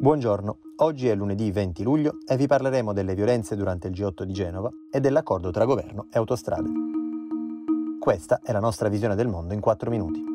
[0.00, 4.32] Buongiorno, oggi è lunedì 20 luglio e vi parleremo delle violenze durante il G8 di
[4.32, 6.68] Genova e dell'accordo tra governo e autostrade.
[7.98, 10.27] Questa è la nostra visione del mondo in 4 minuti.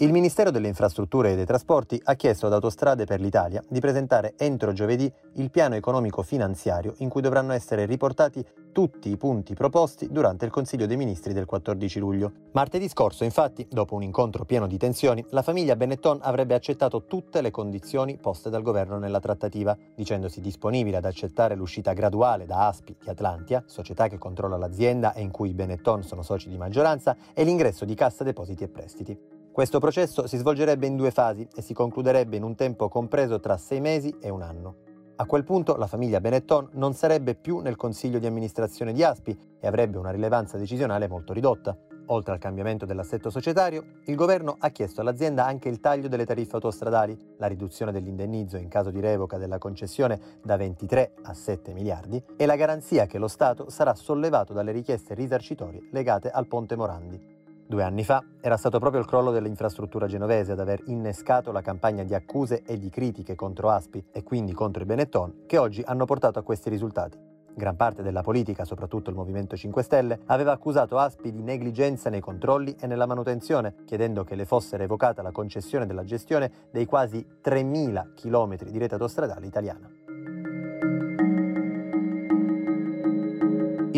[0.00, 4.34] Il Ministero delle Infrastrutture e dei Trasporti ha chiesto ad Autostrade per l'Italia di presentare
[4.36, 10.06] entro giovedì il piano economico finanziario in cui dovranno essere riportati tutti i punti proposti
[10.08, 12.30] durante il Consiglio dei Ministri del 14 luglio.
[12.52, 17.40] Martedì scorso, infatti, dopo un incontro pieno di tensioni, la famiglia Benetton avrebbe accettato tutte
[17.40, 22.94] le condizioni poste dal governo nella trattativa, dicendosi disponibile ad accettare l'uscita graduale da Aspi
[23.02, 27.16] di Atlantia, società che controlla l'azienda e in cui i Benetton sono soci di maggioranza,
[27.34, 29.37] e l'ingresso di Cassa Depositi e Prestiti.
[29.58, 33.56] Questo processo si svolgerebbe in due fasi e si concluderebbe in un tempo compreso tra
[33.56, 34.76] sei mesi e un anno.
[35.16, 39.36] A quel punto la famiglia Benetton non sarebbe più nel consiglio di amministrazione di Aspi
[39.58, 41.76] e avrebbe una rilevanza decisionale molto ridotta.
[42.06, 46.54] Oltre al cambiamento dell'assetto societario, il governo ha chiesto all'azienda anche il taglio delle tariffe
[46.54, 52.22] autostradali, la riduzione dell'indennizzo in caso di revoca della concessione da 23 a 7 miliardi
[52.36, 57.37] e la garanzia che lo Stato sarà sollevato dalle richieste risarcitorie legate al ponte Morandi.
[57.68, 62.02] Due anni fa era stato proprio il crollo dell'infrastruttura genovese ad aver innescato la campagna
[62.02, 66.06] di accuse e di critiche contro Aspi e quindi contro i Benetton che oggi hanno
[66.06, 67.18] portato a questi risultati.
[67.54, 72.20] Gran parte della politica, soprattutto il Movimento 5 Stelle, aveva accusato Aspi di negligenza nei
[72.20, 77.22] controlli e nella manutenzione, chiedendo che le fosse revocata la concessione della gestione dei quasi
[77.44, 79.97] 3.000 km di rete autostradale italiana.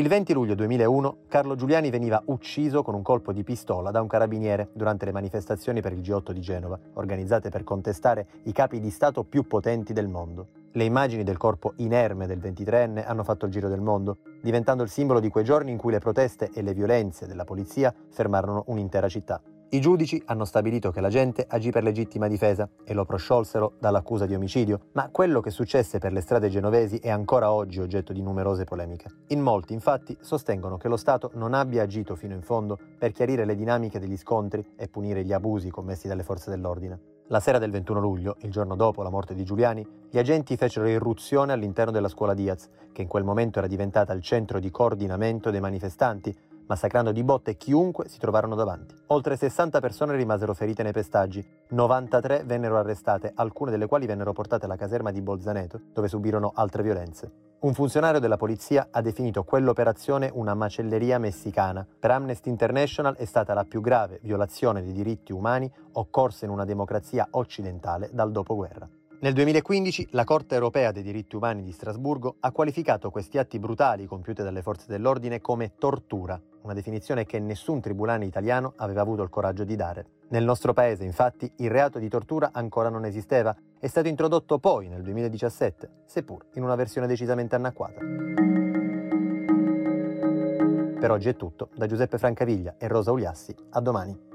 [0.00, 4.06] Il 20 luglio 2001 Carlo Giuliani veniva ucciso con un colpo di pistola da un
[4.06, 8.88] carabiniere durante le manifestazioni per il G8 di Genova, organizzate per contestare i capi di
[8.88, 10.46] Stato più potenti del mondo.
[10.72, 14.88] Le immagini del corpo inerme del 23enne hanno fatto il giro del mondo, diventando il
[14.88, 19.06] simbolo di quei giorni in cui le proteste e le violenze della polizia fermarono un'intera
[19.06, 19.38] città.
[19.72, 24.34] I giudici hanno stabilito che l'agente agì per legittima difesa e lo prosciolsero dall'accusa di
[24.34, 28.64] omicidio, ma quello che successe per le strade genovesi è ancora oggi oggetto di numerose
[28.64, 29.10] polemiche.
[29.28, 33.44] In molti, infatti, sostengono che lo Stato non abbia agito fino in fondo per chiarire
[33.44, 37.18] le dinamiche degli scontri e punire gli abusi commessi dalle forze dell'ordine.
[37.28, 40.88] La sera del 21 luglio, il giorno dopo la morte di Giuliani, gli agenti fecero
[40.88, 45.52] irruzione all'interno della scuola Diaz, che in quel momento era diventata il centro di coordinamento
[45.52, 46.36] dei manifestanti,
[46.70, 48.94] massacrando di botte chiunque si trovarono davanti.
[49.08, 54.66] Oltre 60 persone rimasero ferite nei pestaggi, 93 vennero arrestate, alcune delle quali vennero portate
[54.66, 57.48] alla caserma di Bolzaneto, dove subirono altre violenze.
[57.60, 61.84] Un funzionario della polizia ha definito quell'operazione una macelleria messicana.
[61.98, 66.64] Per Amnesty International è stata la più grave violazione dei diritti umani occorsa in una
[66.64, 68.88] democrazia occidentale dal dopoguerra.
[69.22, 74.06] Nel 2015 la Corte europea dei diritti umani di Strasburgo ha qualificato questi atti brutali
[74.06, 79.28] compiuti dalle forze dell'ordine come tortura, una definizione che nessun tribunale italiano aveva avuto il
[79.28, 80.06] coraggio di dare.
[80.28, 84.88] Nel nostro paese, infatti, il reato di tortura ancora non esisteva, è stato introdotto poi
[84.88, 88.00] nel 2017, seppur in una versione decisamente anacquata.
[91.00, 94.29] Per oggi è tutto, da Giuseppe Francaviglia e Rosa Uliassi, a domani.